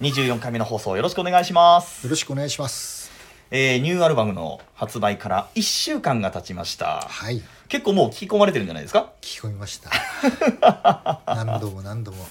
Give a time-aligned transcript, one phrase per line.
[0.00, 3.10] 24回目の放送よろしくお願いします、よろしくお願いします。
[3.50, 7.02] えーニューアルバムの発売から1週間が経ちました。
[7.08, 7.42] はい。
[7.68, 9.90] 結構もう聞き込まれてるんじゃないですか、聞き込みました。
[11.26, 12.24] 何度も何度も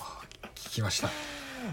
[0.55, 1.09] 聞きました。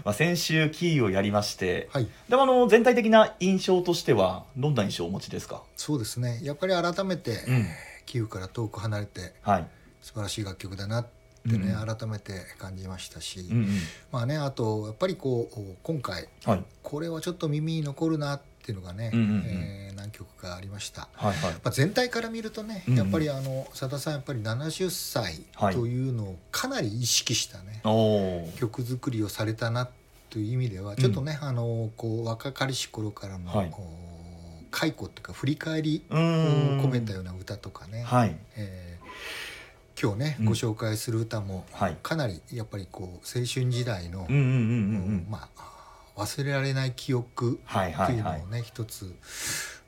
[0.03, 2.07] まあ、先週キーをやりまして、はい。
[2.29, 5.63] でもあの全体的な印象としてはどんな印象をお持ちですか？
[5.75, 6.39] そうですね。
[6.43, 7.67] やっぱり改めて、うん。
[8.05, 9.67] キーウから遠く離れてはい、
[10.03, 11.07] 素晴らしい楽曲だなっ
[11.49, 13.67] てね、うん改めて感じましたし、うんうん。
[14.11, 16.63] まあねあとやっぱりこう今回はい。
[16.83, 19.43] これはちょっと耳に残るなっていうのがね、うんうんうん。
[19.45, 21.07] えー何曲かありました。
[21.15, 21.53] はいはい。
[21.53, 22.99] まあ、全体から見るとね、うんうん。
[22.99, 25.73] やっぱりあのさださんやっぱり70歳はい。
[25.75, 28.57] というのをかなり意識したね、おおー。
[28.57, 29.89] 曲作りをされたな
[30.29, 33.69] という意味ではちょっとね、あのこう若かりし頃からの、はい。
[33.71, 34.07] こう
[34.69, 38.37] 回顧というか振り返りうを込めたような歌とかね、はい。
[38.55, 38.96] えー
[40.01, 40.45] 今日ね、うん。
[40.45, 41.97] ご紹介する歌もはい。
[42.03, 44.27] かなりやっぱりこう青春時代の、
[45.29, 45.77] まあ
[46.17, 49.13] 忘れられない記憶はいっていうのをね一つ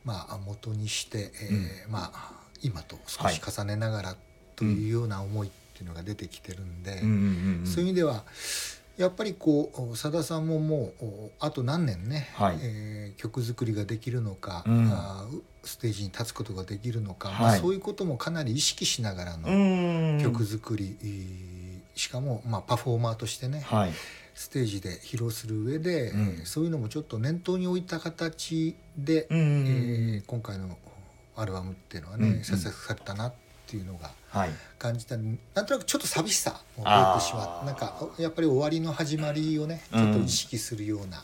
[0.06, 4.16] まあ元にして、えーまあ今と少し重ねながら
[4.56, 8.26] というような思いっていうのが出てきてるんで、そういう意味では
[9.00, 12.60] やっぱりこうさださんももうおあと何年ね、はい。
[12.62, 14.92] えー曲作りができるのか、うん。
[15.64, 17.42] ステージに立つことができるのか、はい。
[17.42, 23.92] まあ、そういうこともかなり意識しながらうの曲作り、えーしかも、まあ、パフォーマーとしてね、はい。
[24.34, 26.20] ステージで披露する上で、うん。
[26.20, 30.78] えーそういうのもちょっと念頭に置いた形で、えー今回の
[31.36, 32.44] アルバムっていうのはね、うんうん。
[32.44, 33.38] 制作されたなって
[33.78, 34.50] いうのがはい。
[34.78, 41.24] 感じたなんとなくちょっと寂しさを覚えてしまあーうなんかやっぱり終わりの始まりをねちょっと意識するような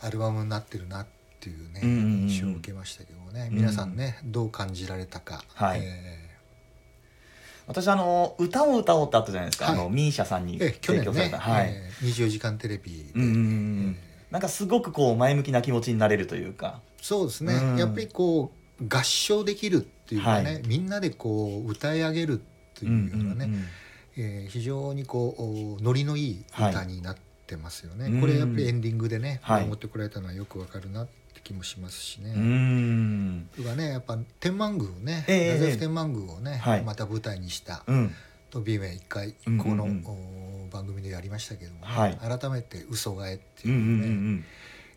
[0.00, 1.06] アルバムになってるなっ
[1.40, 5.80] ていうね、うん印象を受けましたけどもね、うん皆さんねどう感じられたか、はい。
[5.82, 6.30] え
[7.66, 9.74] 私あの歌を歌おうってあったじゃないですか、はい。
[9.74, 11.06] あのミーシャさんにーえ去年ね。
[11.06, 13.96] 提供された、、はい、えー24時間テレビで、うんうんうん
[14.30, 16.80] なんかすごくこう前向きな気持ちになれるというか。
[17.02, 17.76] そうですね、うん。
[17.78, 20.62] やっぱりこう合唱できるっていうかね、はい。
[20.66, 22.42] みんなでこう歌い上げるっ
[22.74, 23.64] ていうようなね、んんん。
[24.16, 25.42] えー非常にこう
[25.78, 27.16] おノリのいい歌になっ
[27.46, 29.66] てますよね、はいこれやっぱりエンディングでね、はい。
[29.66, 32.30] 持ってこられたのはよくわかるなって気もしますしね。
[33.58, 36.82] うかねやっぱ天満宮をね、ええ太宰府天満宮をね、はい。
[36.82, 38.14] また舞台にしたうん。
[38.50, 40.02] とビーメン一回うんうんうん。
[40.02, 42.16] この、お番組でやりましたけどもね、はい。
[42.16, 44.44] 改めて嘘替えってうんうんいううね、ん。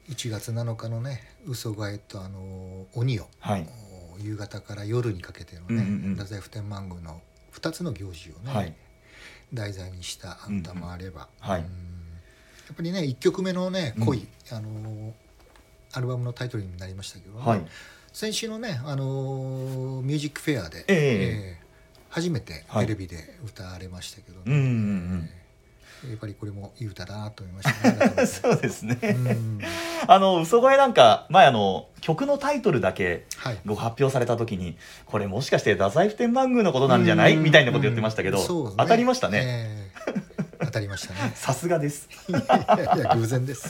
[0.09, 3.68] 1月7日のね嘘替えとあの鬼を、はい。
[3.91, 6.16] お夕方から夜にかけてのね、うんうんうん。
[6.16, 7.22] 太宰府天満宮の
[7.53, 8.74] 2つの行事をね、はい。
[9.53, 11.62] 題材にした歌もあれば、うんはい。
[11.62, 11.66] うん。
[11.66, 11.69] や
[12.74, 14.06] っぱりね1曲目のね「うん。
[14.06, 15.12] 恋」あのー
[15.96, 17.66] アルバムのタイトルになりましたけどね、はい。
[18.12, 21.63] 先週のね、あのーミュージックフェアで、ええー
[22.09, 22.85] 初めてはい。
[22.85, 25.30] テレビで歌われましたけどね、うんうんうん。
[26.03, 27.91] えーやっぱりこれもいい歌だなと思いました
[28.22, 28.25] ね。
[28.28, 29.59] そうですね、うん
[30.08, 33.59] あの嘘声なんか前あの曲のタイトルだけはい。
[33.66, 37.38] ご発表された時にこれもしかして太宰府天満宮のことなんじゃない？
[37.38, 39.42] みたいなこと言ってましたけど、うんそうです当たりましたね。
[39.46, 41.34] えー当たりましたね。
[41.36, 42.08] さすがです。
[42.30, 43.68] いやいや偶然です。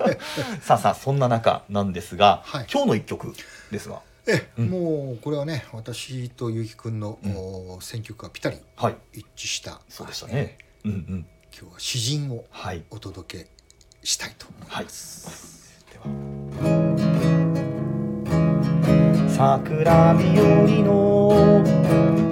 [0.62, 2.66] さあさあそんな中なんですが、はい。
[2.72, 3.34] 今日の一曲
[3.70, 4.00] ですが。
[4.26, 4.68] え、うん。
[4.70, 7.36] もうこれはね私とゆうきくんの、うん。
[7.76, 8.96] お選曲がぴったりはい。
[9.12, 11.26] 一致したそうでしたね、うんうん。
[11.52, 12.84] 今日は詩人をはい。
[12.90, 13.50] お届け
[14.02, 15.32] したいと思いはいます、で
[16.04, 16.10] は
[19.28, 20.44] 桜日和
[20.84, 21.62] の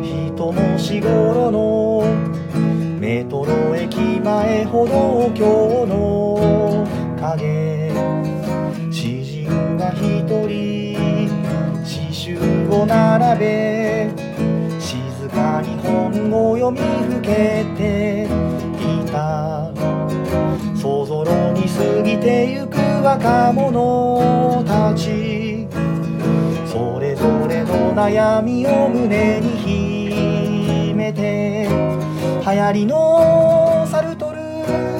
[0.02, 2.04] 人のしごろの
[2.98, 6.86] メトロ駅前歩道橋の
[7.20, 7.92] 影。
[8.90, 11.28] 詩人が一人
[11.84, 12.38] 詩集
[12.68, 14.10] を並べ
[14.80, 16.80] 静かに本を読み
[17.14, 18.26] ふけて
[18.80, 19.97] いた。
[21.78, 25.68] 過ぎてゆく若者たち
[26.66, 29.50] それぞれの悩みを胸に
[30.88, 31.68] 秘めて
[32.44, 34.40] 流行りのサルトル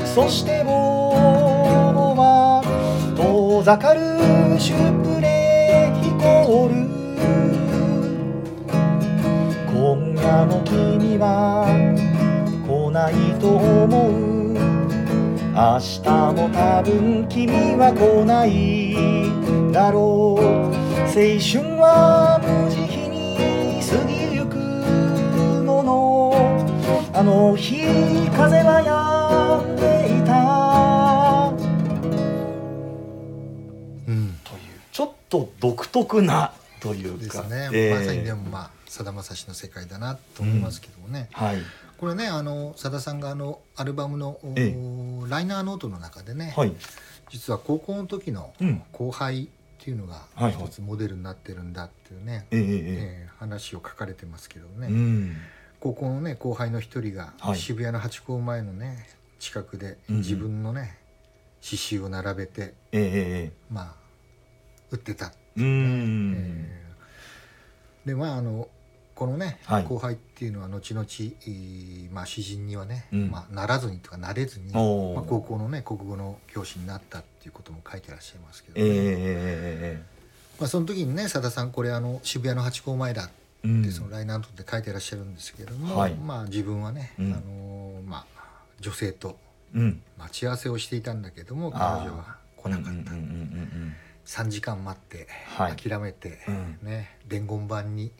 [0.06, 0.78] そして僕
[2.16, 2.62] は
[3.16, 4.00] 遠ざかる
[4.60, 6.88] シュプレヒコール。
[9.66, 11.66] 今夜の君は
[12.66, 14.27] 来ないと思う。
[15.58, 16.00] 明日
[16.34, 18.94] も多分君は来ない
[19.72, 20.43] だろう
[21.02, 24.55] 青春は無慈悲に過ぎゆく
[25.64, 26.32] もの。
[27.12, 27.82] あの日
[28.31, 31.50] 風は止んでいた
[34.06, 34.61] うんという
[34.93, 37.25] ちょっと独特なというか。
[37.25, 41.56] ですね、えーまさにでもまあさだまさしの世界だなと思いますけどもね、はい。
[41.99, 44.75] これねあのさださんがあのアルバムの、おえ
[45.29, 46.73] ライナーノートの中でね、はい。
[47.29, 48.83] 実は高校の時のうん。
[48.93, 49.49] 後輩っ
[49.79, 50.55] ていうのがはいはい。
[50.55, 55.37] 一つモデルになってるんだっていうね、えええええー話を書かれてますけどね、うん。
[55.79, 57.59] 高校のね後輩の一人がはい。
[57.59, 59.09] 渋谷のハチ公前のね
[59.39, 60.99] 近くで自分のね
[61.61, 63.95] 刺繍を並べてえええまあ
[64.91, 68.69] 売ってた、えうん、えーでまああの
[69.19, 69.85] このね、はい。
[69.85, 73.31] 後輩っていうのは後々、えーまあ、詩人にはね、うん。
[73.32, 80.03] まあ、ならずにとかなれずに、まあ、高校のね国語の教師になったっていうことも書いてらっしゃいますけど、ええねええ
[80.61, 83.29] まあ、その時にねさださんこれあの渋谷のハチ公前だっ
[83.61, 86.14] てそのライナーノートで書いてらっしゃるんですけども、はい。
[86.14, 87.32] まあ自分はね、うん。
[87.32, 88.43] あのーまあ
[88.79, 89.37] 女性と
[89.75, 90.00] うん。
[90.17, 93.94] 待ち合わせをしていたんだけども彼女は来なかった、うんうんうんうん
[94.26, 95.26] 3時間待って、
[95.56, 95.76] はい。
[95.76, 96.79] 諦めて、うん。
[96.82, 98.12] ね伝言板に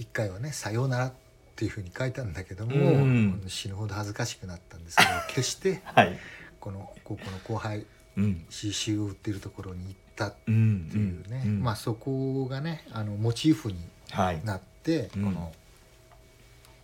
[0.00, 1.12] うんうん1回はね「さようなら」っ
[1.56, 3.44] ていうふうに書いたんだけども、うん。
[3.46, 6.18] 死ぬほど恥ずかしくなったんですけど 決してはい。
[6.58, 7.86] この高校の後輩
[8.16, 8.34] うん。
[8.46, 11.62] 刺繍を売ってるところに行ったっうんていうね、うん。
[11.62, 13.78] まあそこがねあのモチーフに
[14.10, 15.24] はいなって、うん。
[15.26, 15.52] この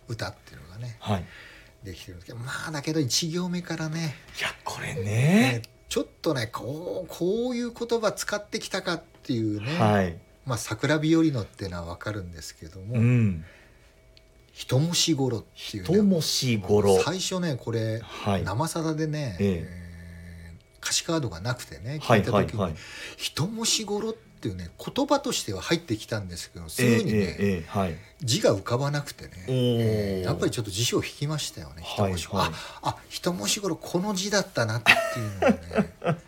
[0.07, 1.25] 歌っていうのがねはい。
[1.83, 5.03] できてるんですけどまあだけど1行目からねいやこれね。
[5.03, 13.45] ねちょっとねこうこういう言葉使ってきたかっていうね、はいまあ桜日和のっていうのは分かるんですけども、うん。
[14.53, 16.99] 人もしごろっていうともしごろ。
[17.03, 18.43] 最初ねこれ、はい。
[18.43, 19.67] 生さだでね、ええ。
[19.67, 19.87] えー
[20.79, 22.71] 歌詞カードがなくてねはい聞いた時に、はい。
[22.71, 22.79] はい
[23.17, 27.95] 人もしごろっていうね言葉としては入ってきたんですけどすええぐにね、ええええはい。
[28.21, 32.59] 字が浮かばなくてね、えーやっぱりちょっと辞書を引きましたよね人もしごろ、はいはい。
[32.83, 34.95] ああ人もしごろこの字だったなってい
[35.25, 36.19] うのをね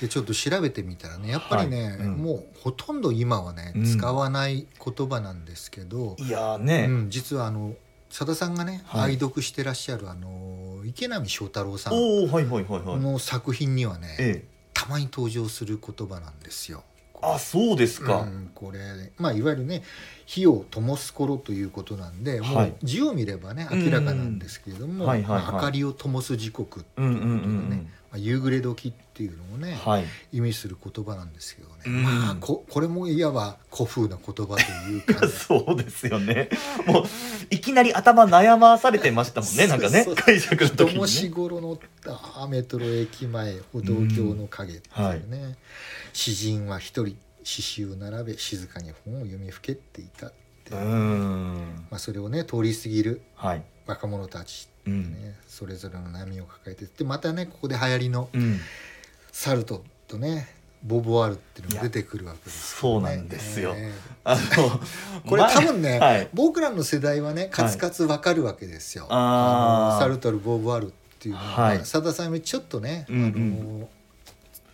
[0.00, 1.96] でちょっと調べてみたらねやっぱりね、はい。
[1.98, 2.12] うん。
[2.18, 3.84] もうほとんど今はねうん。
[3.84, 7.74] 使わない言葉なんですけど、いやーね、うん、実はあの
[8.10, 9.12] さださんがね、はい。
[9.12, 14.48] 愛読してらっしゃるあの池波正太郎さんおおはいはいはいはい、の作品にはね、ええ。
[14.72, 16.84] たまに登場する言葉なんですよ。
[17.20, 18.78] あそうですか、うん、これ、
[19.18, 19.82] まあ、いわゆるね
[20.24, 22.68] 火を灯す頃ということなんで、もはい。
[22.68, 25.08] う字を見ればね明らかなんですけれども、うん。
[25.08, 25.42] はいはいはい。
[25.42, 30.04] まあ明かりを灯す時刻ってうんいううんことでね、うんうんまあ、夕暮れ時っていうのをね、はい。
[30.32, 32.02] 意味する言葉なんですけどね、うん。
[32.02, 36.48] まあここれもいわば古風な言葉というか、ね、 そうですよね。
[36.86, 37.04] もう
[37.50, 45.58] いきなり頭悩まされてましたもんねなんかね解釈の時人もしにねごろのあメトロ駅前歩道橋の影っていうね、
[46.12, 50.32] 詩人は一人詩集を並べ静かに本を読みふけっていたっ
[50.64, 51.86] て、うーん。
[51.90, 58.60] まあ、それをね通り過ぎるはい若者たちうん、ね、それぞれの波を抱えてでまたねここで流行りのうん、
[59.32, 60.48] サルトとね
[60.82, 63.74] ボブワールっていうのが出てくるわけですね、そうなんですよ。
[63.76, 63.92] え
[64.22, 64.80] あの
[65.26, 66.28] これま多分ね、はい。
[66.32, 69.06] 僕らの世代はねカツカツわかるわけですよ。
[69.08, 69.94] あー。
[69.94, 71.84] のサルトル・ボブ・ワールっていうのは、はい。
[71.84, 73.26] さださんよりちょっとね、うんうん。
[73.26, 73.88] あの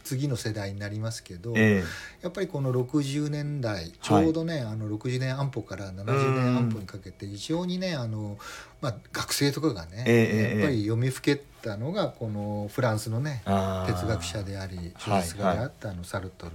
[0.05, 1.82] 次の世代になりますけど、え
[2.23, 8.39] やっぱりこの60年代ちょうどね、あの60年安保から70年安保にかけて非常にねあの、
[8.81, 16.31] まあ、学生とかがね、ええやっぱり読みふけたのがこのフランスのね哲学者でありはい小説家であったあのサル。
[16.31, 16.53] トル。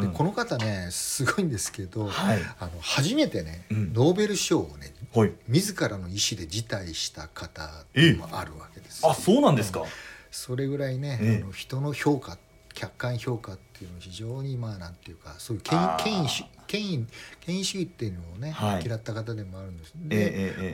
[0.00, 2.38] でこの方ねすごいんですけど、はい。
[2.58, 3.92] あの初めてね、うん。
[3.92, 5.32] ノーベル賞をねはい。
[5.48, 9.10] 自らの意思で辞退した方でもあるわけですよ。
[9.10, 9.84] あそうなんですか
[10.30, 11.42] それぐらいね、ええ。
[11.42, 12.38] あの人の評価
[12.74, 17.06] 客観評価っていうのを非常にまあなんていうかそういう権威権威主権威
[17.40, 18.84] 権威主義っていうのをね、はい。
[18.84, 19.94] 嫌った方でもあるんです。
[20.10, 20.30] えで、ええ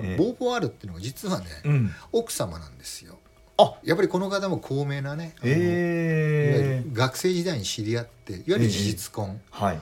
[0.07, 0.15] ええ。
[0.15, 1.91] えボーヴォワールっていうのが実はね、うん。
[2.13, 3.19] 奥様なんですよ。
[3.57, 3.75] あ。
[3.85, 6.85] やっぱりこの方も高名なねええ。
[6.85, 9.81] る学生時代に知り合っていわゆる事実婚、はい。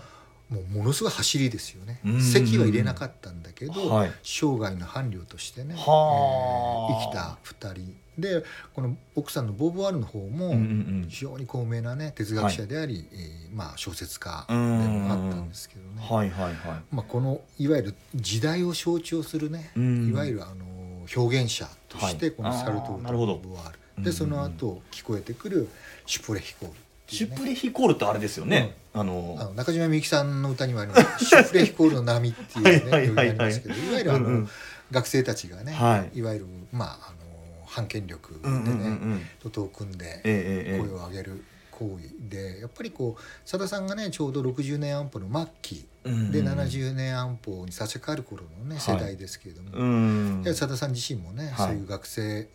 [0.52, 2.00] もうものすごい走りですよね。
[2.04, 2.20] うん。
[2.20, 4.12] 籍は入れなかったんだけど、はい。
[4.22, 6.92] 生涯の伴侶としてね、はあ。
[6.92, 10.56] えー生きた2人でこの奥さんのボブ・ワールの方もうんうんう
[11.06, 11.06] ん。
[11.08, 16.54] 非常に高名なね哲学者であり、えーまあ、小説家でうんもあったんですけどね、はいはいはい。
[16.94, 20.64] まあ、このいわゆる時代を象徴するね、うんいわゆるあの
[21.16, 22.34] 表現者としてはい。
[22.34, 23.34] このサルトルとあーなるほど。
[23.36, 24.04] ボブ・ワール、うん。
[24.04, 25.68] でその後聞こえてくる
[26.06, 26.80] シュプレヒコールね。
[27.08, 33.54] シュプレヒコールってあれですよね、あのあの中島みゆきさんの歌にもありますシュプレヒコールの波っていうねはいはいはいはい。
[33.54, 34.48] いわゆるあの、うんうん。
[34.90, 36.18] 学生たちがね、はい。
[36.18, 37.16] いわゆるまああの
[37.72, 38.58] 反権力でね
[38.90, 40.20] んと組んで
[40.78, 48.94] 声を上げる行為でやっぱりこうさださんがねちょうど60年安保の末期でうん70年安保に差し掛かる頃のねはい。
[48.96, 51.68] 世代ですけれども、さださん自身もね、はい。
[51.68, 52.48] そういう学生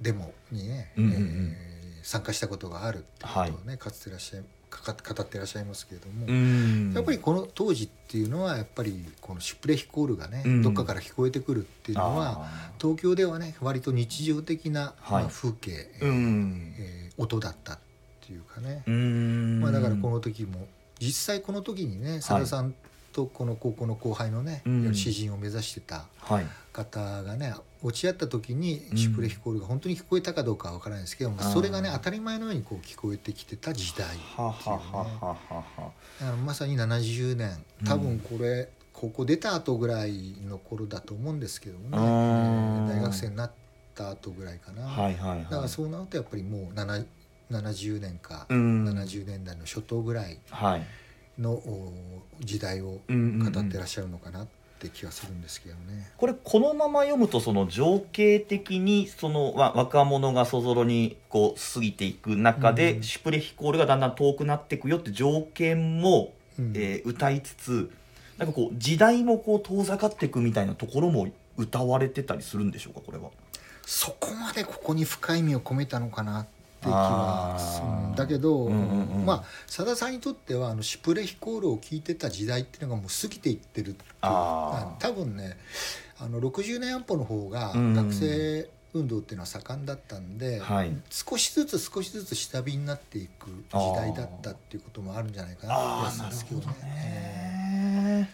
[0.00, 4.50] デモにね、えー参加したことがあるっていうことをね、かつてらっしゃいかか
[4.84, 6.92] 語ってらっしゃいますけれども、うん。
[6.94, 10.62] やっぱりこの当時っていうのはやっぱりこのシュプレヒコールがね、うん。
[10.62, 17.78] どっかから聞こえてくるっていうのはあ東京ではね割と日常的な、はいまあ、風景、えー音だったっ
[18.26, 19.60] ていうかね、うん。
[19.60, 20.66] まあ、だからこの時も
[20.98, 22.74] 実際この時にねさださん
[23.12, 24.94] とこの高校の後輩のね、うん。
[24.94, 26.46] 詩人を目指してたはい。
[26.72, 28.96] 方がね落ち合った時にうん。
[28.96, 31.52] シュプレヒコールが本当に聞こえたかどうかは分からないですけども、あー。
[31.52, 34.34] それがね当たり前のようにこう聞こえてきてた時代っていうね。
[36.44, 41.88] まさに70年多分これ、高校出た後ぐらいの頃だと思うんですけども
[42.86, 43.52] ね、大学生になっ
[43.94, 45.42] た後ぐらいかな、はいはいはい。
[45.44, 47.04] だからそうなるとやっぱりもう7
[47.50, 48.84] 70年か、うん。
[48.88, 50.86] 70年代の初頭ぐらいはい
[51.38, 51.92] のお
[52.40, 54.46] 時代をうんうんうん語ってらっしゃるのかなっ
[54.78, 56.10] て気がするんですけどね。
[56.16, 67.90] これこのまま読むとその情景的にそのわ若者がそぞろにこう過ぎていく中で、うんシュプレヒコールがだんだん遠くなっていくよって条件も、うんえー歌いつつ
[68.38, 73.30] なんかこう時代もこう遠ざかっていくみたいなところも歌われてたりするんでしょうかこれは。
[73.84, 79.26] そこまでここに深い意味を込めたのかなって気はするんだけど、うんうんうん。
[79.26, 84.04] まあさださんにとってはあのシュプレヒコールを聞いてた時代っていうのがもう過ぎていってるっていう。
[84.22, 85.56] 多分ね
[86.18, 90.94] あの60年安保の方がうん学生運動っていうのは盛んだったんで、はい。
[91.10, 98.30] 少しずつ少しずつ下火になっていく時代だったっていうこともあるんじゃないかなって気がするんですけどね。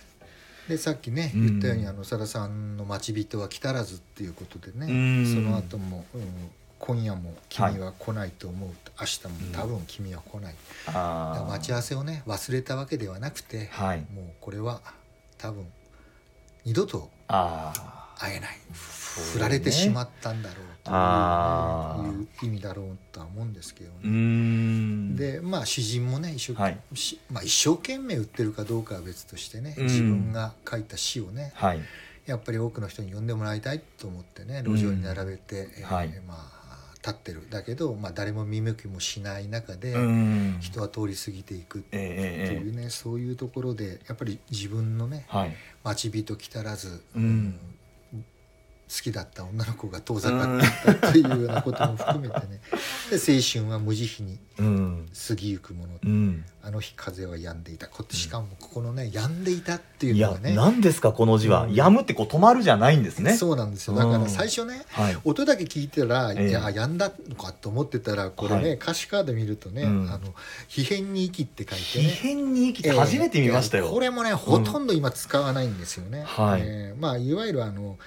[0.69, 1.47] でさっきねうん。
[1.47, 5.35] 言ったようにあのさださんの「待ち人は来たらず」っていうことでね、うん。
[5.35, 6.23] その後も、うん
[6.79, 8.71] 今夜も君は来ないと思う」
[9.01, 10.55] 明日も多分君は来ない」
[10.87, 14.01] だからあ待ち合わせをね忘れたわけではなくて、はい。
[14.13, 14.81] もうこれは
[15.37, 15.67] 多分
[16.65, 17.11] 二度と
[18.19, 18.99] 会えない、うね。
[19.33, 20.95] 振られてしまったんだろうとい
[22.21, 24.09] う,、いう意味だろうとは思うんですけどね。
[24.09, 25.17] ん。
[25.17, 26.79] でまあ詩人もね一生,、はい。
[26.95, 29.85] しまあ、一生懸命売ってるかどうかは別としてね、うん。
[29.85, 31.81] 自分が書いた詩をねはい。
[32.27, 36.09] やっぱり多くの人に読んでもらいたいと思ってね路上に並べて、えーはい。
[36.27, 36.58] まあ
[37.09, 37.47] 立ってる。
[37.51, 40.59] だけど、まあ、誰も見向きもしない中で、うん。
[40.61, 45.57] 人は通り過ぎていくっていうね、そういうところでやっぱり自分のねはい。
[45.85, 47.59] 待ち人来たらず、うん
[48.89, 52.61] 好きだった女の子が遠ざかっていったというようなことも含めてね。
[53.11, 55.09] で青春は無慈悲にうん。
[55.29, 56.45] 過ぎゆくもの、うん。
[56.63, 57.87] あの日風は止んでいた。
[57.87, 60.55] こしかもここのね止んでいたっていいうやのがね。
[60.55, 61.65] 何ですかこの字は。
[61.65, 61.75] うん。
[61.75, 63.35] やむってこう止まるじゃないんですね。
[63.35, 63.95] そうなんですよ。
[63.95, 65.19] だかうんら最初ね、はい。
[65.25, 66.49] 音だけ聞いたら、ええ。
[66.49, 68.73] いややんだのかと思ってたらこれね、はい。
[68.73, 70.11] 歌詞カード見るとね「うん。
[70.11, 70.35] あの
[70.67, 76.63] 秘変に息」って書いて異ね変に生きて初めて見ましたよ、ええこれもねほとんど今使わないんですよね、はい。
[76.63, 77.01] ええ。
[77.01, 77.99] まあいわゆるあの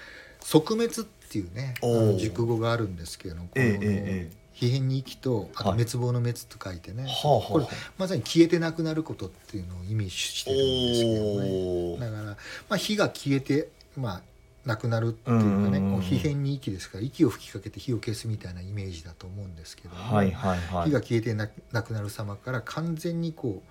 [0.41, 1.75] 即滅っていうね
[2.19, 7.65] 熟語があるんですけどこの、ええええ秘変に息とあとはい滅亡の滅と書いてね、はあはあこれ
[7.97, 12.37] まさに消えてなくなることっていうのを意味してるんですけどねだから、ま
[12.71, 14.21] あ、火が消えて、まあ、
[14.65, 23.61] なくなるっていうかね、うんうん火変に息ですから息を吹きかけて火を消すみたいなイメージだと思うんですけども、はいはいはい火が消えてななくなる様から完全にこ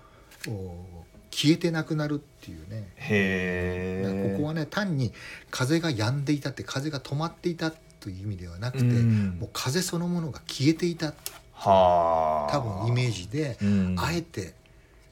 [0.47, 0.85] うお
[1.31, 4.33] 消えてなくなるっていうね。
[4.33, 5.13] ここはね単に
[5.49, 9.37] 風が止んでいたって風が止まっていたという意味ではなくて、うん。
[9.39, 11.13] もう風そのものが消えていた。
[11.53, 12.51] はあ。
[12.51, 13.95] 多分イメージで、うん。
[13.97, 14.53] あえて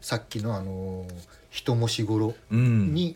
[0.01, 1.05] さっきのあの
[1.49, 2.93] 人もし頃うん。
[2.93, 3.15] に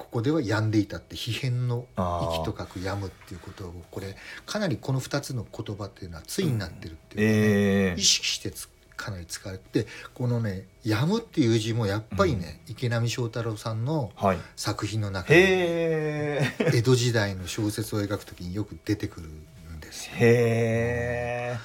[0.00, 4.16] ここでは病んでいたって皮変の息と書く病むっていうことをこれ
[4.46, 8.68] かなりこの2つの言葉っていうのは対になってるっていうかね、ええ意識してつ
[9.00, 14.38] かなり使われてこのね「病む」っていう字もやっぱりね、池波正太郎さんのはい。
[14.56, 20.12] 作品の中で、へえ 江戸時代の小説を描く時によく出てくるんですよ。
[20.16, 21.58] へえ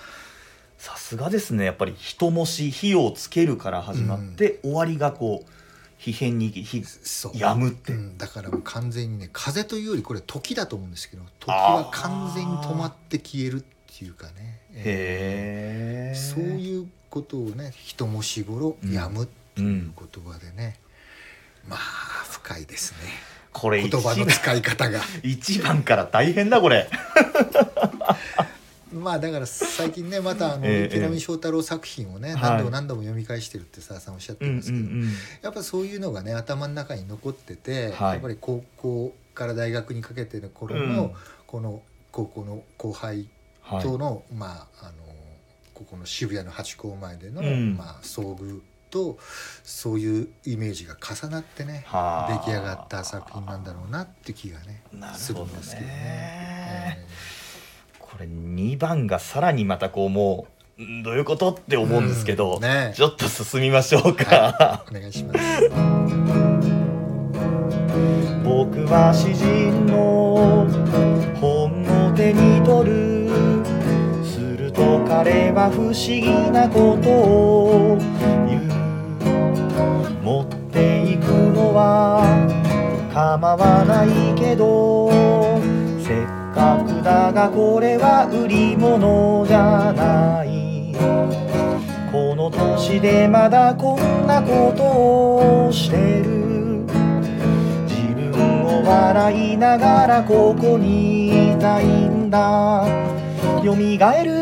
[0.77, 1.65] さすがですね。
[1.65, 5.49] やっぱり人もし火をつけるから始まって、終わりがこう
[5.97, 6.83] 火変に火
[7.33, 13.63] やむって、うん、だからもう完全にね風というよりこれ時だと思うんですけど時は完全に止まって消えるっ
[13.97, 14.61] ていうかね。
[14.73, 18.91] へえそういうことをね人もしごろうん。
[18.91, 20.75] やむっていう言葉でね、
[21.65, 21.79] まあ
[22.29, 22.97] 深いですね。
[23.53, 24.99] これ言葉の使い方が。
[25.23, 26.89] 一番から大変だこれ。
[28.91, 32.41] まあだから最近ねまたあのええ池波正太郎作品をねはい。
[32.41, 35.09] 何度も何度も読み返してるってさださんおっしゃってうんうんますけど、うん
[35.41, 38.13] やっぱそういうのがね頭の中に残ってて、はい。
[38.15, 41.11] やっぱり高校から大学にかけての頃の、うん。
[41.47, 41.81] この
[42.11, 43.29] 高校の後輩
[43.61, 43.83] はい。
[43.83, 45.04] との、まああの
[45.75, 47.75] ここの渋谷のハチ公前での、うん。
[47.75, 49.19] まあ、遭遇と
[49.63, 52.45] そういうイメージが重なってねはあ。
[52.45, 55.17] 出来上がった作品なんだろうなって気がねなるほどね。
[55.17, 57.05] するんですけどね。
[57.99, 60.47] これ2番がさらにまたこうも
[60.79, 62.61] うんどういうことって思うんですけど、うん。
[62.61, 62.93] ね。
[62.95, 65.69] ちょっと進みましょうか、えーお願いします。
[68.43, 70.65] 僕は詩人の
[71.41, 73.14] 本を手に取る
[75.07, 77.97] 彼は不思議なことを
[78.47, 78.63] 言う。
[80.23, 82.25] 持っていくのは
[83.13, 85.09] 構わないけど
[86.01, 90.95] せっかくだがこれは売り物じゃない。
[92.11, 94.83] この年でまだこんなこと
[95.67, 96.85] をしてる。
[97.87, 102.87] 自分を笑いながらここにいたいんだ。
[103.63, 104.34] よみがえる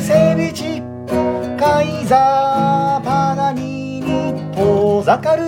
[0.00, 0.82] セビチ
[1.58, 5.44] カイザーパガニに遠ざかる。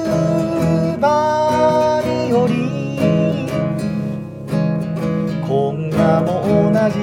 [1.01, 2.55] バイオリ
[5.47, 6.99] 今夜も同じ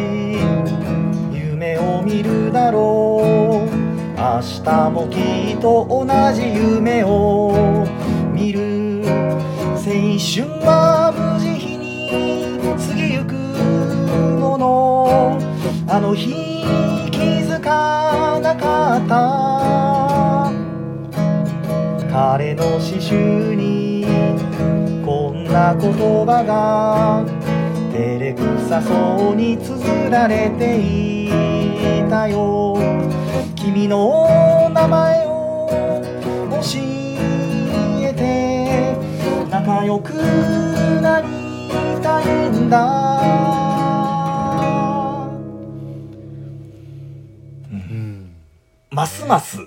[1.37, 2.51] 夢を見る。
[2.51, 3.69] だろう
[4.15, 7.85] 明日もきっと同じ夢を
[8.33, 9.03] 見る。
[9.75, 11.83] 青春は無慈悲に
[12.77, 13.33] 過ぎゆく
[14.39, 15.37] もの
[15.87, 16.63] あの日
[17.13, 20.51] 気づかなかった。
[22.11, 24.05] 彼の詩集に
[25.05, 27.23] こんな言葉が
[27.91, 32.79] 照れくさそうに綴られていたよ。
[33.55, 35.69] 君の名前を
[36.49, 36.57] 教
[38.01, 38.97] えて
[39.51, 40.13] 仲良く
[41.01, 41.27] なり
[42.01, 43.52] たいんだ。
[49.03, 49.57] ますます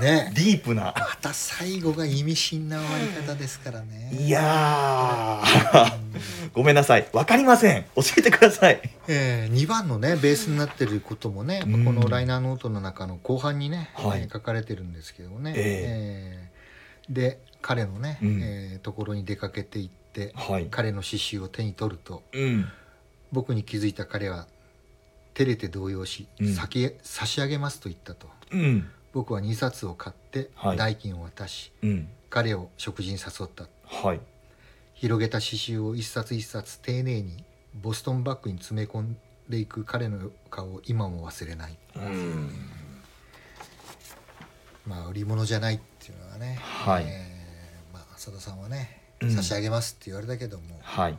[0.00, 0.32] ね。
[0.34, 0.94] ディープな。
[0.96, 4.10] また最後が意味深な終わり方ですからね。
[4.18, 5.92] いやー。
[6.54, 7.08] ごめんなさい。
[7.12, 7.84] わかりません。
[7.94, 8.80] 教えてください。
[9.06, 11.84] えー、2番のねベースになってることもね、うん。
[11.84, 14.22] このライナーノートの中の後半にね、はい。
[14.22, 16.50] えー書かれてるんですけどね、え
[17.08, 17.12] え。
[17.12, 18.40] ーで彼のね、うん。
[18.42, 20.66] えーところに出かけていってはい。
[20.68, 22.68] 彼の詩集を手に取るとうん。
[23.30, 24.48] 僕に気づいた彼は
[25.34, 26.54] 照れて動揺し、うん。
[26.54, 28.28] 先へ差し上げますと言ったと。
[28.52, 28.90] うん。
[29.12, 30.76] 僕は2冊を買ってはい。
[30.76, 32.08] 代金を渡し、うん。
[32.28, 33.66] 彼を食事に誘った。
[33.84, 34.20] はい。
[34.94, 39.16] 広げた詩集を一冊一冊丁寧にボストンバッグに詰め込ん
[39.48, 41.76] でいく彼の顔を今も忘れない。
[41.96, 42.50] うん。
[44.86, 47.04] まあ売り物じゃないっていうのはね、はい。
[47.06, 49.30] えーまあ浅田さんはね、うん。
[49.30, 50.78] 差し上げますって言われたけども。
[50.82, 51.18] はい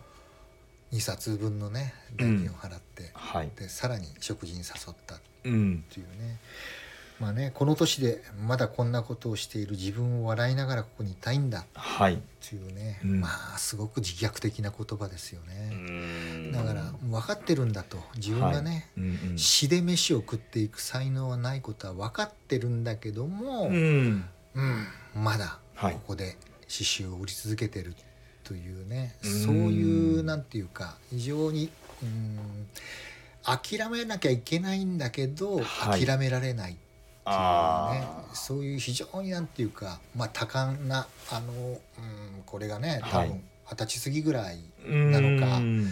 [0.91, 3.51] 2冊分のね代金を払って、はい。
[3.55, 6.37] でさらに食事に誘ったっうんていうね。
[7.19, 12.19] まあねこの年でまだこんなことをしている自分を笑いながらここにいたいんだっはい。
[12.41, 13.21] ていうね、うん。
[13.21, 15.69] まあすごく自虐的な言葉ですよね。
[15.75, 16.51] ん。
[16.51, 17.97] だから分かってるんだと。
[18.15, 19.05] 自分がね、はい。
[19.05, 23.75] うん詩で飯を食っていく才能はないことは分かってるんだけども、うん。
[23.75, 24.25] うん
[24.55, 24.61] う
[25.19, 25.93] んまだはい。
[25.93, 27.95] ここで詩集を売り続けてる
[28.43, 29.43] というね、うん。
[29.43, 31.69] そういうなんていうか非常に
[32.01, 32.39] うん
[33.43, 36.05] 諦めなきゃいけないんだけど、はい。
[36.05, 36.83] 諦められないっていうね。
[37.25, 41.79] あそういう非常になんていうか、まあ、多感なあの、うん、
[42.45, 43.29] これがね多はい。
[43.29, 45.91] 分二十歳過ぎぐらいーなのかうん。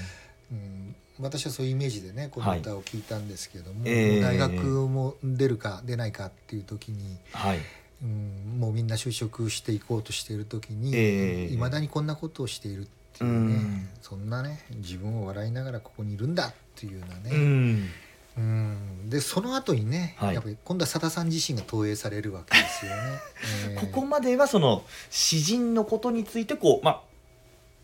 [0.52, 4.22] うん、私はそういうイメージでねこの歌を聞いたんですけども、ええ。
[4.22, 4.52] 大学
[4.88, 7.60] も出るか出ないかっていう時に、はい
[8.02, 12.86] うん、もうみんな就職していこうとしている時にええいま、未だにこんなことをしているっ
[13.18, 13.90] ていうね、うん。
[14.02, 17.90] そんなね自分を笑いながらここにいるんだっていうようなうね、ん。
[18.38, 19.10] うん。
[19.10, 20.36] でその後にね、はい。
[20.36, 22.98] やっぱり今度はさださん自身が投影されるわけですよね。
[23.72, 23.82] ええ。
[23.82, 27.02] ここまではその詩人のことについてこうまあ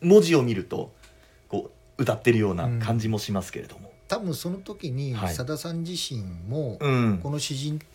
[0.01, 0.93] 文字を見ると
[1.49, 5.35] こう歌ってるような感じもしますけれども、多分その時にはい。
[5.35, 7.19] さださん自身もうん。
[7.21, 7.85] この詩人と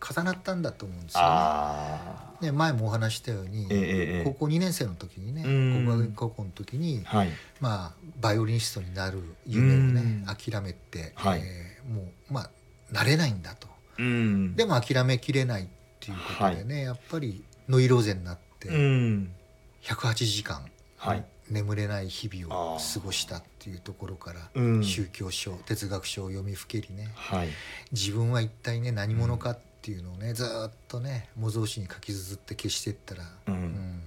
[0.00, 1.26] 重なったんだと思うんですよね。
[1.28, 5.86] あね、前もお話ししたように、ええええ高校2年生の時にねうん。
[5.86, 7.28] 国学院高校の時に、あはい。
[7.60, 10.36] まあ、バイオリニストになる夢をねうん。
[10.36, 11.40] 諦めて、はい。
[11.42, 12.50] えーもうまあ
[12.90, 13.68] なれないんだと。
[13.98, 14.56] うん。
[14.56, 15.66] でも諦めきれないっ
[16.00, 19.32] ていうことでね、やっぱりノイローゼになってうん。
[19.82, 20.64] 108時間、
[20.96, 21.24] はい。
[21.48, 24.84] 眠れない日々を過ごしたっていうところから、うん。
[24.84, 27.48] 宗教書哲学書を読みふけりねはい。
[27.92, 33.54] 自分は一体ね何者かっていうのをねずーっとね模造紙に書き綴って消していったら、うん。
[33.54, 34.02] うん。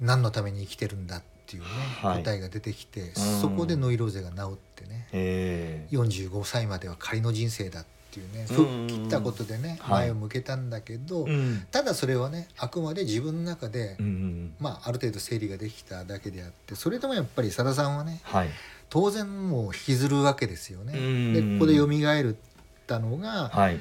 [0.00, 1.68] 何のために生きてるんだっっていうね、
[2.02, 2.24] はい。
[2.24, 3.14] 答えが出てきて、ん。
[3.14, 8.86] そこでノイローゼが治ってねええ45歳までは仮の人生だっていうねうん。
[8.88, 10.08] 吹っ切ったことでねはい。
[10.08, 11.64] 前を向けたんだけど、うん。
[11.70, 13.96] ただそれはねあくまで自分の中で、
[14.58, 18.48] まあ、ある程度整理ができただけであってそれでもやっぱりさださんはねはい。
[18.88, 20.98] 当然もう引きずるわけですよね。
[20.98, 21.32] うん。
[21.32, 22.34] でここで蘇っ
[22.88, 23.80] たのが、はい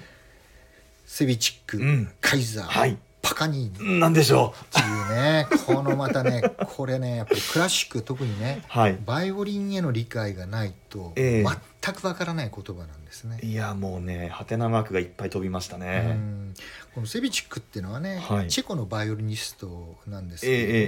[1.05, 2.11] セビチック、うん。
[2.21, 5.47] カイザー、はいパカニーニっなんでしょていうね。
[5.65, 6.41] このまたね
[6.75, 8.99] これねやっぱりクラシック特にねうはい。
[9.05, 11.43] バイオリンへの理解がないとええ。
[11.43, 13.39] 全くわからない言葉なんですね。
[13.43, 16.53] いやもうねハテナマークがいっぱい飛びましたうねん。
[16.93, 18.47] このセビチックっていうのはね、はい。
[18.47, 20.85] チェコのバイオリニストなんですけれども、ええ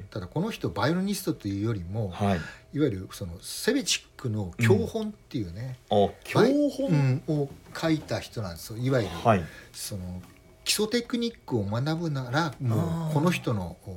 [0.00, 2.40] えただこの人バイオリニストというよりも、はい。
[2.74, 8.78] いわゆるそのセベチックの教本っていうね、あ教バイ本、うんを書いた人なんですよ。
[8.78, 9.44] いわゆる、はい。
[9.72, 10.22] その
[10.68, 13.96] 基礎テクニックを学ぶならもうこの人のお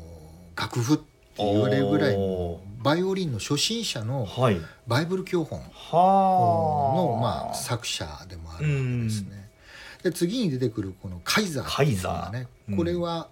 [0.56, 1.04] 楽譜って
[1.38, 2.18] 言われるぐらい
[2.82, 4.58] バイオリンの初心者のはい。
[4.88, 5.66] バイブル教本は
[6.96, 9.50] の、あまあ、作者でもあるわけですね。
[10.02, 12.72] で次に出てくるこのカイザーっていうのがねカイザー。
[12.72, 12.78] うん。
[12.78, 13.28] これは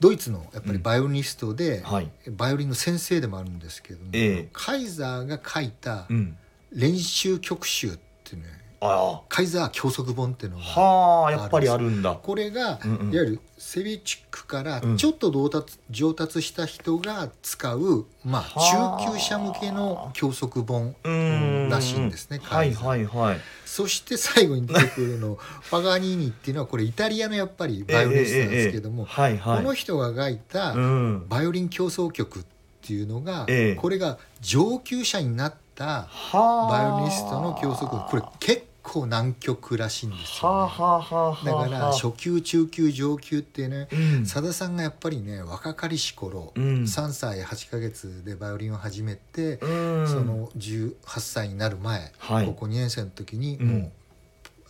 [0.00, 2.10] ドイツのやっぱりバイオリニストで、はい。
[2.30, 4.48] バイオリンの先生でもあるんですけども、ええ。
[4.54, 6.38] カイザーが書いたうん。
[6.72, 12.14] 練習曲集っていうねあカイザー教則本っていうのあがはあやっぱりあるんだ。
[12.14, 13.14] これが、うんうん。
[13.14, 14.96] いわゆるセビチックからうん。
[14.96, 19.04] ちょっと上達,、上達した人が使う、まあ、はあ。
[19.06, 21.68] 中級者向けの教則本うーん。
[21.68, 23.40] らしいんですねはいはいはい。
[23.66, 25.38] そして最後に出てくるの
[25.70, 29.62] パガニーニっていうのはこれイタリアのやっぱりバイオリニストなんですけども、ええええええはいはい。
[29.62, 31.28] この人が書いたうん。
[31.28, 32.42] バイオリン競争曲っ
[32.80, 33.74] ていうのが、ええ。
[33.74, 36.70] これが上級者になったはあ。
[36.70, 37.90] バイオリニストの教則。
[38.08, 44.26] これ結構難曲らしいんですよ、だから初級中級上級ってねうん。
[44.26, 46.64] さださんがやっぱりね若かりし頃、うん。
[46.82, 50.08] 3歳8ヶ月でバイオリンを始めて、うん。
[50.08, 52.46] その18歳になる前、はい。
[52.46, 53.68] 高校2年生の時にうん。
[53.68, 53.92] もう、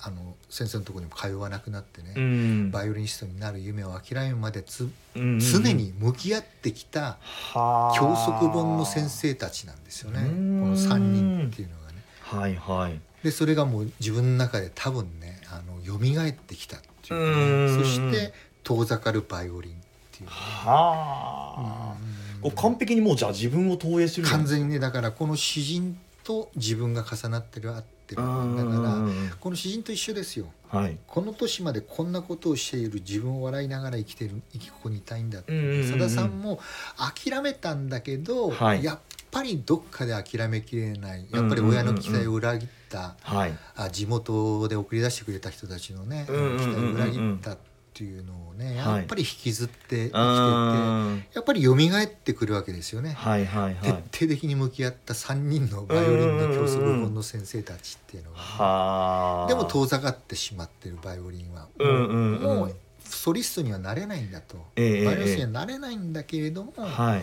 [0.02, 2.70] あの先生のところにも通わなくなってね、うん。
[2.70, 7.16] バイオリニストになる夢を諦めるまでつ、うん常に向き合ってきた
[7.54, 7.98] はあ。
[7.98, 10.20] 教則本の先生たちなんですよね。
[10.20, 10.60] こうん。
[10.72, 12.04] の3人っていうのがね。
[12.20, 17.84] はいはいでそれがもう自分の中で多分ねあの蘇ってきたっていうね。
[17.84, 19.74] そして遠ざかるバイオリンっ
[20.12, 20.24] ていう。
[20.24, 21.96] ねはあ。
[22.42, 28.22] う完璧にもうじゃあ自分を投影する完全にねだからこの詩人と自分が重なってる合ってる。
[28.22, 28.96] だから
[29.38, 30.46] この詩人と一緒ですよ。
[30.68, 30.96] はい。
[31.06, 35.52] この年までこんなことをしている自分を笑いながら生きてる生きここにいたいんだって。
[35.52, 35.88] うんうんうんうん。
[35.88, 36.60] さださんも
[36.96, 38.84] 諦めたんだけど、はい。
[38.84, 38.98] やっ
[39.30, 41.26] ぱりどっかで諦めきれない。
[41.30, 43.58] やっぱり親の期待を裏切った、はい。
[43.76, 47.58] あ地元で送り出してくれた人たちのね、期待を裏切ったっ
[47.94, 48.96] ていうのをねはい。
[48.98, 53.12] やっぱり引きずって生きてて、うんやっぱり蘇ってくるわけですよね。
[53.12, 54.02] はいはい徹はい。
[54.12, 59.48] 底的に向き合った3人のバイオリンの教則本の先生たちっていうのが、はあ。
[59.48, 62.42] でも遠ざかってしまってるバイオリンは、うんうんうん。
[62.42, 62.74] もう
[63.04, 67.22] ソリストにはなれないんだと、ええバイオリニストにはなれないんだけれども、はい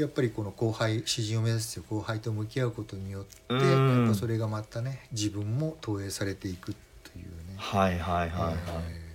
[0.00, 4.00] やっぱりこの後輩詩人を目指す後輩と向き合うことによって、うん。
[4.04, 7.56] やっぱそれがまたね自分も投影されていくというね。
[7.56, 8.56] はいはいはいはい。
[8.88, 9.10] え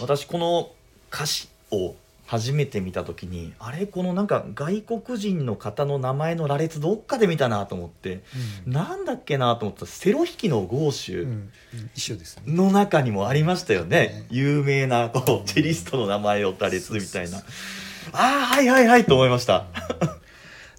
[0.00, 0.70] 私この
[1.12, 1.94] 歌詞を
[2.26, 11.26] 初めて見た時にあれこのなんか外国人の方の名前の羅列どっかで見たなと思ってーなんだっけなと思ったらセロ弾きの豪うん州。
[12.46, 13.98] の中にもありましたよね。
[13.98, 17.42] ね有名なこうチェリストの名前を羅列みたいな
[18.12, 19.66] ああはいはいはいと思いました。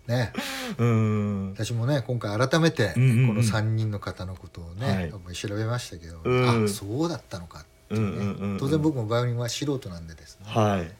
[0.08, 0.32] ね、
[0.78, 1.54] うん。
[1.54, 3.36] 私もね今回改めてこうんうんうん。
[3.38, 5.10] の3人の方のことをね、はい。
[5.10, 6.66] やっぱり調べましたけど、うん。
[6.66, 8.58] あそうだったのかってういうね、んうんうんうん。
[8.60, 10.82] 当然僕もバイオリンは素人なんでですね、はい。
[10.82, 10.92] え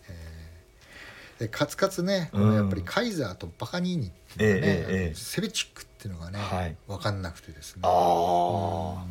[1.38, 1.40] ー。
[1.42, 2.50] でかつかつね、こうん。
[2.50, 6.76] のやっぱりカイザーとバカニーニっていうのがね、セベチックっていうのがね、はい。
[6.88, 7.82] 分かんなくてですね。
[7.84, 9.06] ああ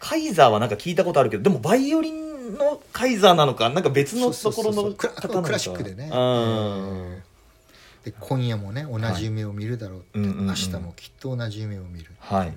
[0.00, 5.46] カイザーはなんか聞いたことあるけどでもバイオリンのカイザーなのかなんか別のところのクラ方なのか。
[5.48, 6.10] クラシックでね、
[8.04, 10.28] で今夜もね同じ夢を見るだろうって、はい。
[10.28, 10.46] うんうんうん。
[10.48, 12.54] 明日もきっと同じ夢を見るっていうね、はい。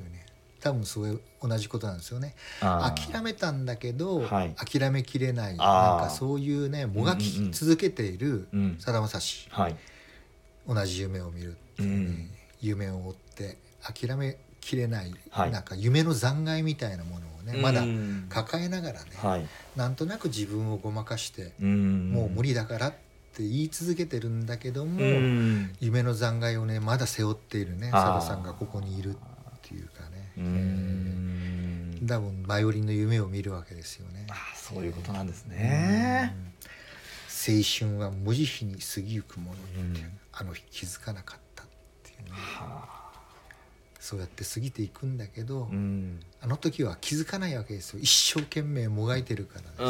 [0.61, 2.35] 多分そういう同じことなんですよね。
[2.59, 4.55] 諦めたんだけど、はい。
[4.55, 9.47] 諦めきれないなんかそういうねもがき続けているうんさだまさし。
[9.49, 9.75] はい。
[10.67, 12.29] 同じ夢を見るっていうね、うん。
[12.61, 15.51] 夢を追って諦めきれない、はい。
[15.51, 17.59] なんか夢の残骸みたいなものをね。
[17.61, 19.47] まだうん抱えながらね、はい。
[19.75, 22.11] なんとなく自分をごまかして、うん。
[22.11, 22.91] もう無理だからっ
[23.33, 25.73] て言い続けてるんだけども、うん。
[25.79, 28.27] 夢の残骸をねまだ背負っているねあー。
[28.27, 29.15] さんがここにいるっ
[29.61, 30.31] ていうかね、
[32.07, 34.27] 多分バイオリンの夢を見るわけですよね。
[34.29, 36.33] あーそういうことなんですね。
[36.35, 36.51] うん。
[37.55, 40.19] 青春は無慈悲に過ぎゆくものって、うん。
[40.33, 41.67] あの日気づかなかったっ
[42.03, 42.31] ていうね。
[42.31, 43.00] は
[44.01, 46.19] そうやって過ぎていくんだけど、あうん。
[46.41, 47.99] あの時は気づかないわけですよ。
[48.01, 49.83] 一生懸命もがいてるからです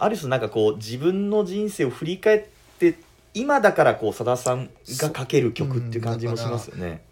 [0.00, 2.44] ある種なんかこう自分の人生を振り返っ
[2.78, 2.98] て
[3.34, 7.04] 今だからこうさださんが書ける曲っていう感じもしますよね。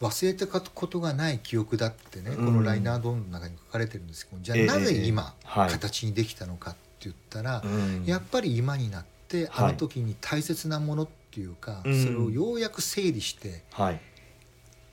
[0.00, 2.46] 忘れたことがない記憶だってね、うん。
[2.46, 5.70] このライナードーンの中に書かれてるんですけどじゃあええなぜ今、はい。
[5.70, 8.04] 形にできたのかって言ったら、うん。
[8.06, 9.68] やっぱり今になってはい。
[9.68, 12.04] あの時に大切なものっていうか、うん。
[12.04, 14.00] それをようやく整理して、はい。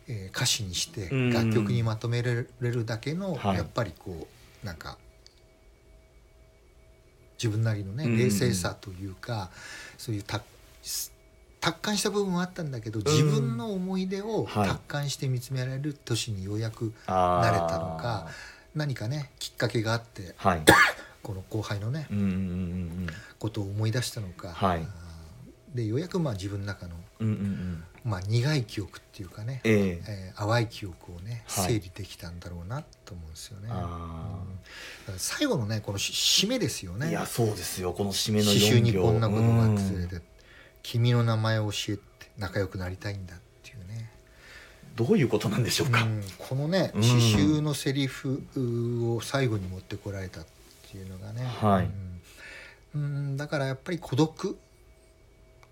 [0.07, 1.29] えー歌詞にしてうん。
[1.31, 3.57] 楽曲にまとめれるだけの、はい。
[3.57, 4.27] やっぱりこ
[4.63, 4.97] うなんか
[7.37, 8.17] 自分なりのねうん。
[8.17, 9.49] 冷静さというか、
[9.97, 10.43] そういう達
[11.59, 14.67] 達観した部分はあったんだけど自分の思い出をはい。
[14.69, 17.49] 達観して見つめられる年にようやくあー。
[17.49, 18.27] 慣れたのか
[18.73, 20.61] 何かねきっかけがあってはい。
[21.21, 22.07] この後輩のね
[23.37, 24.55] ことを思い出したのか、
[25.73, 26.95] でようやくまあ自分の中の、
[28.03, 30.03] まあ、苦い記憶っていうかね、ええ。
[30.07, 31.67] えー淡い記憶をねはい。
[31.67, 33.69] 整理できたんだろうなと思うんですよね。
[35.17, 37.07] 最後のねこのし締めですよね。
[37.07, 37.93] ーいやそうですよ。
[37.93, 40.21] この締めの刺4行繍にこんなことがうん崩れて
[40.83, 42.01] 「君の名前を教えて
[42.37, 44.09] 仲良くなりたいんだ」っていうね。
[44.95, 46.03] どういうことなんでしょうか。
[46.03, 46.23] うん。
[46.37, 47.01] このねうん。
[47.01, 48.43] 刺繍のセリフ
[49.13, 50.45] を最後に持ってこられたっ
[50.91, 51.89] ていうのがね、はい。
[52.95, 53.01] うん。
[53.01, 53.37] うん。
[53.37, 54.57] だからやっぱり孤独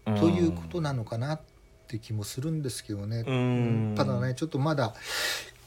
[0.05, 1.41] ということなのかなっ
[1.87, 3.93] て気もするんですけどね、うん。
[3.95, 4.93] ただねちょっとまだ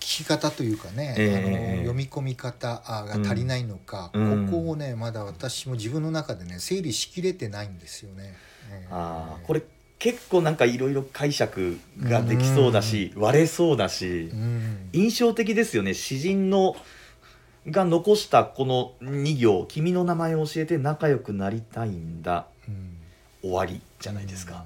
[0.01, 1.75] 聞き方というかね、ええ。
[1.75, 4.47] あの読み込み方あが足りないのか、うん。
[4.47, 8.35] ここをねまだ私も自分の中でね整理しきれてないんですよね。
[8.71, 8.89] ええ。
[8.91, 9.63] あーこれ
[9.99, 14.89] 結構なんかいろいろ解釈ができそうだし、割れそうだし、うん。
[14.93, 15.95] 印象的ですよね。
[15.95, 16.75] 詩人の
[17.69, 22.49] が残したこの2行「君の名前を教えて仲良くなりたいんだ。
[22.67, 22.97] うん」
[23.43, 24.65] 終わりじゃないですか、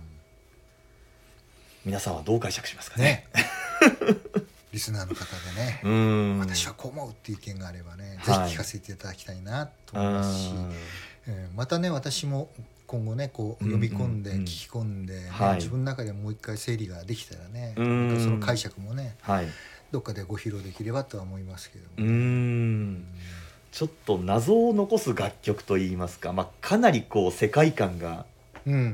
[1.84, 3.26] 皆さんはどう解釈しますかうんね。
[3.34, 3.44] ね。
[4.72, 6.38] リスナーの方でね、うん。
[6.38, 10.50] 私はこう思うっていう意見があればね、はいぜひ聞かせていただきたいなと思いますし、
[11.26, 12.50] えーまたね私も
[12.86, 14.22] 今後ねこううん読み込ん。
[14.22, 15.56] で、うんうん聞き込んでね、はい。
[15.56, 18.08] 自分の中でもう一回整理ができたらね、うん。
[18.08, 19.48] またその解釈もねはい。
[19.90, 21.84] どっかでご披露できればとは思いますけど。
[21.84, 23.06] も、うーん。
[23.72, 28.24] ちょっと謎を残す楽曲といいますか、まあ、かなりこう世界観がうん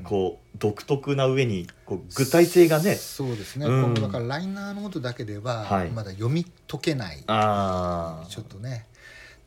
[0.05, 2.95] こう独特な上にこう具体性がね。
[2.95, 3.95] そうですね、うん。
[3.95, 5.91] だからライナーノートだけでははい。
[5.91, 8.87] まだ読み解けない、ああちょっとね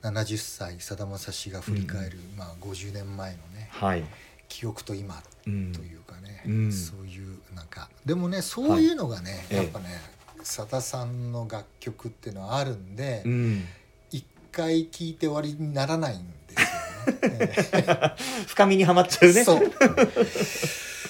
[0.02, 4.04] 70歳さだまさしが振り返る、まあ、50年前のねはい、
[4.48, 5.72] 記憶と今うん。
[5.72, 6.72] というかね、うん。
[6.72, 7.90] そういうなんか。
[8.06, 9.58] でもねそういうのがね、はい。
[9.58, 9.86] やっぱね
[10.42, 13.64] さださんの楽曲っていうのはあるんでうん、
[14.12, 16.66] 一、回聴いて終わりにならないんですよ。
[16.66, 16.85] ね。
[18.48, 19.44] 深みにはまっちゃうね。
[19.44, 19.72] そう。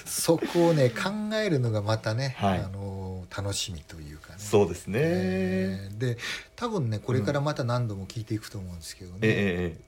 [0.05, 2.59] そこをね考えるのがまたね、はい。
[2.59, 4.35] あの楽しみというかね。
[4.39, 6.17] そうですね、えーで
[6.55, 9.85] 多分ねこれからまた何度も聞いていくと思うんですけどね、えええ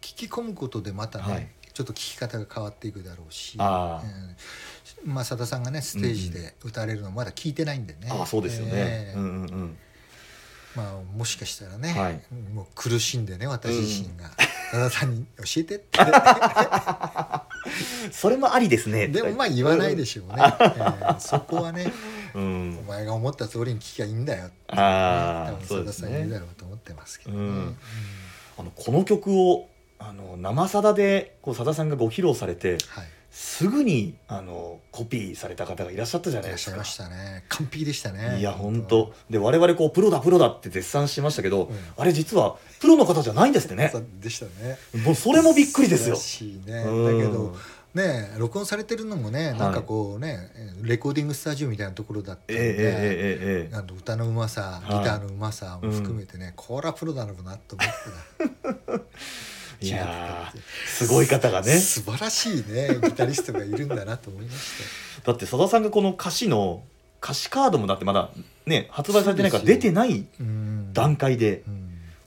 [0.00, 1.48] 聞き込むことでまたね、はい。
[1.74, 4.02] ちょっと聞き方が変わっていくだろうし、あ
[5.04, 9.78] うんまあ、さださんがねステージで歌われるのまだ聞いてないんでね、ああそうですよね、えーうんうんうん。
[10.74, 12.22] まあ、もしかしたらね、はい。
[12.52, 14.30] もう苦しんでね私自身が
[14.70, 15.98] さださんに教えてって。
[18.12, 19.08] それもありですね。
[19.08, 21.92] でもまあ言わないでしょうね、えーそこはね
[22.34, 22.78] うん。
[22.80, 27.76] お前が思った通りに聞きゃいいんだよって、ああ多分さだそうですねさん言うだろうと思ってますけどね、うん。
[28.58, 33.08] あのこの曲をあの生さだでこうさださんがご披露されてはい
[33.40, 36.72] すぐにあのコピーされた方がいらっしゃったじゃないですか。
[36.72, 37.44] いらっしゃいましたね。
[37.48, 38.40] 完璧でしたね。
[38.40, 39.14] いや本当。
[39.30, 41.76] で我々こうプロだプロだって絶賛しましたけど、うん。
[41.96, 43.92] あれ実はプロの方じゃないんですってね。
[44.20, 44.76] でしたね。
[45.04, 46.16] もうそれもびっくりですよ。
[46.66, 47.20] ね、うん。
[47.20, 47.56] だけど
[47.94, 50.50] ね録音されてるのもねなんかこうね、
[50.82, 55.04] レコーディングスタジオみたいなところだったんで、えええええええあの歌のうまさギはい。
[55.04, 58.94] ターのうまさも含めてね、これはプロだろうなと思ってた。
[58.94, 59.00] え
[59.80, 60.52] いや
[60.86, 61.78] すごい方がね。
[61.78, 64.58] 素晴らしいねギタリストがいるんだなと思いまし
[65.22, 65.32] た。
[65.32, 66.82] だってさださんがこの歌詞の
[67.22, 68.30] 歌詞カードもだってまだ
[68.66, 70.26] ね発売されてないから出てない
[70.92, 71.62] 段階で、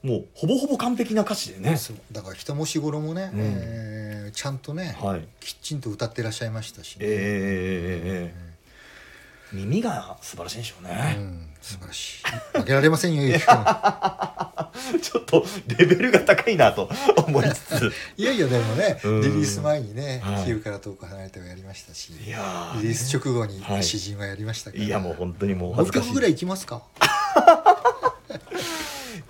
[0.03, 1.77] う、もうほぼほぼ完璧な歌詞でね。
[2.11, 11.50] だから北もしごろもね、うん、えー、ちゃんとね、はい、きちんと歌ってらっしゃいましたしね、ねえー、えー、えー、耳が素晴らしいんでしょうね、うん。
[11.61, 12.57] 素晴らしい。
[12.57, 13.53] 負けられませんよゆきくん。
[15.01, 17.93] ちょっとレベルが高いなと思いつつ。
[18.17, 19.21] いやいやでもね、うん。
[19.21, 22.81] リリース前にねはい「キーウから遠く離れて」をやりましたしいやー。
[22.81, 23.83] リリース直後にはい。
[23.83, 26.13] 詩人はやりましたから、いやもう本当にもう恥ずかしい。
[26.13, 26.81] ぐらいいきますか。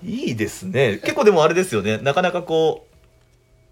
[0.03, 0.97] いいですね。
[0.97, 1.97] 結構でもあれですよね。
[1.99, 2.91] なかなかこう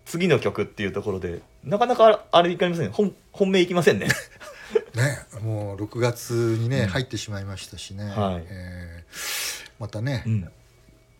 [0.05, 2.91] 次の曲っていうところでなかなかあれいかりません。
[2.91, 4.07] 本本命いきませんね
[4.99, 6.87] ねもう6月にね、うん。
[6.87, 8.45] 入ってしまいましたしね、はい。
[8.47, 10.49] えーまたね、うん。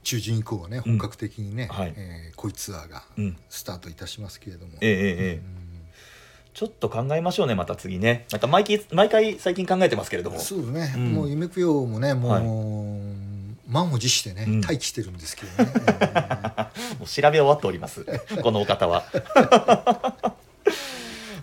[0.03, 1.93] 中旬以降はね本格的にね、はい。
[1.95, 3.37] えー恋ツアーがうん。
[3.49, 5.59] スタートいたしますけれども、ええ
[6.53, 8.25] ちょっと考えましょうねまた次ね。
[8.31, 10.37] なんか毎回毎回最近考えてますけれども。
[10.37, 11.13] うんそうね、うん。
[11.13, 12.43] もう夢供養もねもう、はい。
[13.71, 14.61] 満を持してね、うん。
[14.61, 15.79] 待機してるんですけどね、え
[16.97, 18.03] ーもう調べ終わっております
[18.41, 19.05] このお方は。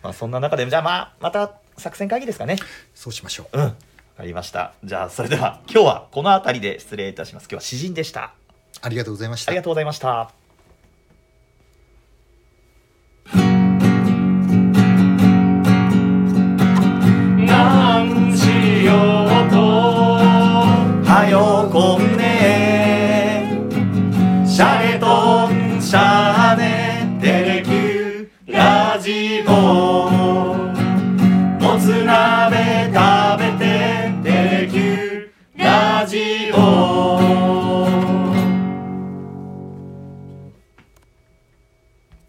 [0.02, 2.56] まあそんな中でじゃあまあまた作戦会議ですかね。
[2.94, 3.58] そうしましょう。
[3.58, 3.64] うん。
[3.64, 3.74] わ
[4.18, 4.72] かりました。
[4.84, 7.44] じゃあそれでは今日はこの辺りで失礼いたします。
[7.44, 8.32] 今日は詩人でした。
[8.80, 9.50] ありがとうございました。
[9.50, 10.45] ありがとうございました